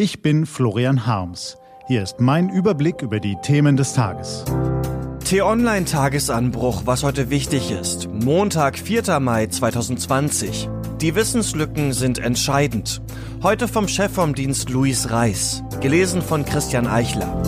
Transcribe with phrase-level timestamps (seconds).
[0.00, 1.58] Ich bin Florian Harms.
[1.88, 4.44] Hier ist mein Überblick über die Themen des Tages.
[5.24, 8.08] T-Online-Tagesanbruch, was heute wichtig ist.
[8.08, 9.18] Montag, 4.
[9.18, 10.68] Mai 2020.
[11.00, 13.02] Die Wissenslücken sind entscheidend.
[13.42, 15.64] Heute vom Chef vom Dienst Luis Reis.
[15.80, 17.42] Gelesen von Christian Eichler.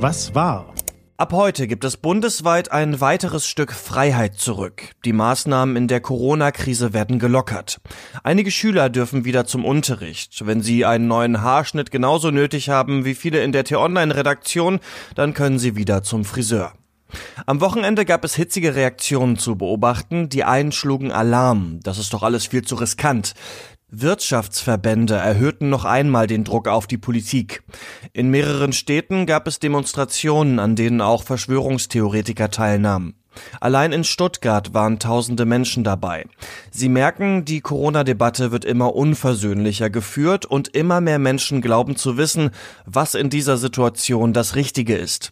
[0.00, 0.74] Was war?
[1.20, 4.92] Ab heute gibt es bundesweit ein weiteres Stück Freiheit zurück.
[5.04, 7.82] Die Maßnahmen in der Corona-Krise werden gelockert.
[8.22, 10.46] Einige Schüler dürfen wieder zum Unterricht.
[10.46, 14.80] Wenn sie einen neuen Haarschnitt genauso nötig haben wie viele in der T-Online-Redaktion,
[15.14, 16.72] dann können sie wieder zum Friseur.
[17.44, 21.80] Am Wochenende gab es hitzige Reaktionen zu beobachten, die einen schlugen Alarm.
[21.82, 23.34] Das ist doch alles viel zu riskant.
[23.90, 27.62] Wirtschaftsverbände erhöhten noch einmal den Druck auf die Politik.
[28.12, 33.14] In mehreren Städten gab es Demonstrationen, an denen auch Verschwörungstheoretiker teilnahmen.
[33.60, 36.26] Allein in Stuttgart waren tausende Menschen dabei.
[36.70, 42.50] Sie merken, die Corona-Debatte wird immer unversöhnlicher geführt und immer mehr Menschen glauben zu wissen,
[42.86, 45.30] was in dieser Situation das Richtige ist.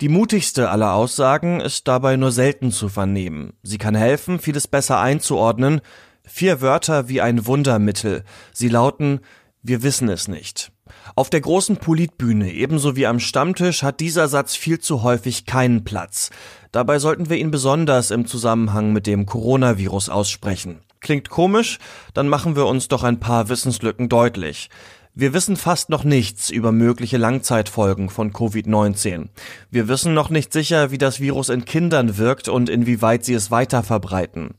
[0.00, 3.54] Die mutigste aller Aussagen ist dabei nur selten zu vernehmen.
[3.62, 5.80] Sie kann helfen, vieles besser einzuordnen,
[6.28, 8.22] Vier Wörter wie ein Wundermittel.
[8.52, 9.20] Sie lauten
[9.62, 10.70] Wir wissen es nicht.
[11.14, 15.84] Auf der großen Politbühne ebenso wie am Stammtisch hat dieser Satz viel zu häufig keinen
[15.84, 16.30] Platz.
[16.70, 20.80] Dabei sollten wir ihn besonders im Zusammenhang mit dem Coronavirus aussprechen.
[21.00, 21.78] Klingt komisch?
[22.14, 24.68] Dann machen wir uns doch ein paar Wissenslücken deutlich.
[25.14, 29.28] Wir wissen fast noch nichts über mögliche Langzeitfolgen von Covid-19.
[29.70, 33.50] Wir wissen noch nicht sicher, wie das Virus in Kindern wirkt und inwieweit sie es
[33.50, 34.54] weiter verbreiten.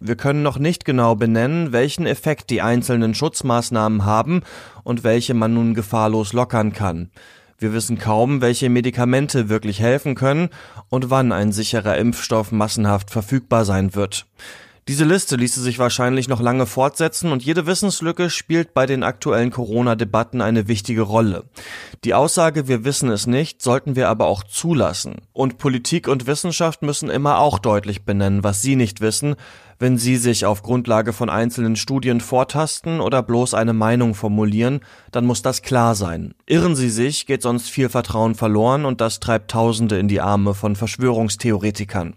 [0.00, 4.42] Wir können noch nicht genau benennen, welchen Effekt die einzelnen Schutzmaßnahmen haben
[4.82, 7.10] und welche man nun gefahrlos lockern kann.
[7.62, 10.48] Wir wissen kaum, welche Medikamente wirklich helfen können
[10.88, 14.26] und wann ein sicherer Impfstoff massenhaft verfügbar sein wird.
[14.88, 19.52] Diese Liste ließe sich wahrscheinlich noch lange fortsetzen und jede Wissenslücke spielt bei den aktuellen
[19.52, 21.44] Corona-Debatten eine wichtige Rolle.
[22.02, 25.18] Die Aussage, wir wissen es nicht, sollten wir aber auch zulassen.
[25.32, 29.36] Und Politik und Wissenschaft müssen immer auch deutlich benennen, was sie nicht wissen,
[29.78, 34.80] wenn sie sich auf Grundlage von einzelnen Studien vortasten oder bloß eine Meinung formulieren,
[35.12, 36.34] dann muss das klar sein.
[36.46, 40.54] Irren sie sich, geht sonst viel Vertrauen verloren und das treibt Tausende in die Arme
[40.54, 42.14] von Verschwörungstheoretikern.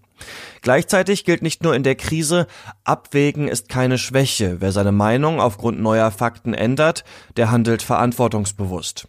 [0.62, 2.48] Gleichzeitig gilt nicht nur in der Krise,
[2.84, 4.58] Abwägen ist keine Schwäche.
[4.60, 7.04] Wer seine Meinung aufgrund neuer Fakten ändert,
[7.38, 9.08] der handelt verantwortungsbewusst.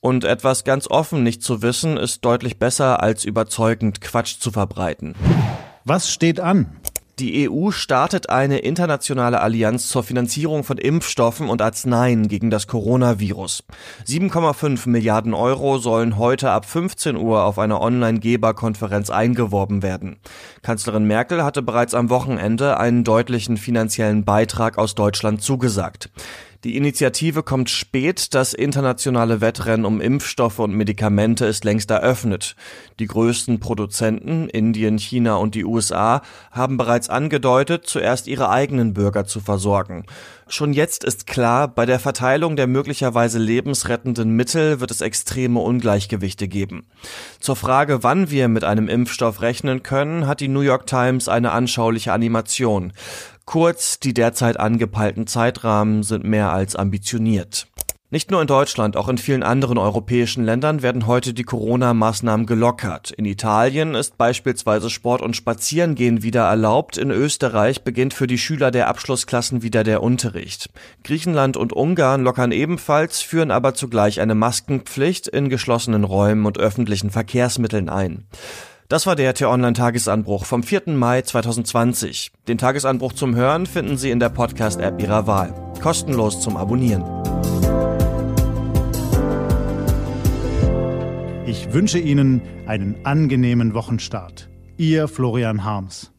[0.00, 5.14] Und etwas ganz offen nicht zu wissen, ist deutlich besser als überzeugend Quatsch zu verbreiten.
[5.84, 6.76] Was steht an?
[7.20, 13.62] Die EU startet eine internationale Allianz zur Finanzierung von Impfstoffen und Arzneien gegen das Coronavirus.
[14.04, 20.16] 7,5 Milliarden Euro sollen heute ab 15 Uhr auf einer Online-Geberkonferenz eingeworben werden.
[20.62, 26.10] Kanzlerin Merkel hatte bereits am Wochenende einen deutlichen finanziellen Beitrag aus Deutschland zugesagt.
[26.64, 32.56] Die Initiative kommt spät, das internationale Wettrennen um Impfstoffe und Medikamente ist längst eröffnet.
[32.98, 39.26] Die größten Produzenten, Indien, China und die USA, haben bereits angedeutet, zuerst ihre eigenen Bürger
[39.26, 40.06] zu versorgen.
[40.46, 46.48] Schon jetzt ist klar, bei der Verteilung der möglicherweise lebensrettenden Mittel wird es extreme Ungleichgewichte
[46.48, 46.86] geben.
[47.40, 51.52] Zur Frage, wann wir mit einem Impfstoff rechnen können, hat die New York Times eine
[51.52, 52.92] anschauliche Animation.
[53.44, 57.68] Kurz, die derzeit angepeilten Zeitrahmen sind mehr als ambitioniert.
[58.14, 63.10] Nicht nur in Deutschland, auch in vielen anderen europäischen Ländern werden heute die Corona-Maßnahmen gelockert.
[63.10, 66.96] In Italien ist beispielsweise Sport und Spazierengehen wieder erlaubt.
[66.96, 70.70] In Österreich beginnt für die Schüler der Abschlussklassen wieder der Unterricht.
[71.02, 77.10] Griechenland und Ungarn lockern ebenfalls, führen aber zugleich eine Maskenpflicht in geschlossenen Räumen und öffentlichen
[77.10, 78.28] Verkehrsmitteln ein.
[78.94, 80.82] Das war der T-Online-Tagesanbruch vom 4.
[80.90, 82.30] Mai 2020.
[82.46, 85.52] Den Tagesanbruch zum Hören finden Sie in der Podcast-App Ihrer Wahl.
[85.82, 87.02] Kostenlos zum Abonnieren.
[91.44, 94.48] Ich wünsche Ihnen einen angenehmen Wochenstart.
[94.76, 96.13] Ihr Florian Harms.